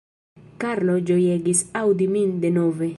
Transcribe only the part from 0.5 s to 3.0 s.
Karlo ĝojegis aŭdi min denove.